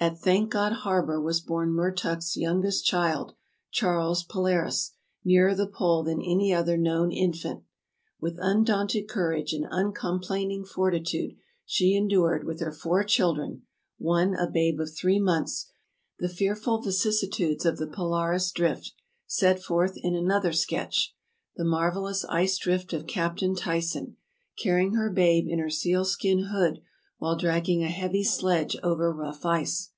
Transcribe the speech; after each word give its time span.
At 0.00 0.16
Thank 0.20 0.50
God 0.52 0.72
Harbor 0.84 1.20
was 1.20 1.40
born 1.40 1.72
Mertuk's 1.72 2.36
youngest 2.36 2.84
child, 2.86 3.34
Charles 3.72 4.22
Polaris, 4.22 4.92
nearer 5.24 5.56
the 5.56 5.66
pole 5.66 6.04
than 6.04 6.22
any 6.22 6.54
other 6.54 6.76
known 6.76 7.10
infant. 7.10 7.64
With 8.20 8.38
undaunted 8.40 9.08
courage 9.08 9.52
and 9.52 9.66
uncomplaining 9.72 10.64
fortitude 10.66 11.34
she 11.66 11.96
endured, 11.96 12.44
with 12.46 12.60
her 12.60 12.70
four 12.70 13.02
children 13.02 13.62
(one 13.98 14.36
a 14.36 14.48
babe 14.48 14.78
of 14.78 14.94
three 14.94 15.18
months), 15.18 15.66
the 16.20 16.28
fearful 16.28 16.80
vicissitudes 16.80 17.66
of 17.66 17.78
the 17.78 17.88
Polaris 17.88 18.52
drift, 18.52 18.92
set 19.26 19.60
forth 19.60 19.96
in 19.96 20.14
another 20.14 20.52
sketch, 20.52 21.16
"The 21.56 21.64
Marvellous 21.64 22.24
Ice 22.26 22.56
Drift 22.56 22.92
of 22.92 23.08
Captain 23.08 23.56
Tyson," 23.56 24.16
carrying 24.62 24.94
her 24.94 25.10
babe 25.10 25.46
in 25.48 25.58
her 25.58 25.70
seal 25.70 26.04
skin 26.04 26.44
hood 26.52 26.82
while 27.20 27.34
dragging 27.34 27.82
a 27.82 27.88
heavy 27.88 28.22
sledge 28.22 28.76
over 28.80 29.12
rough 29.12 29.44
ice. 29.44 29.90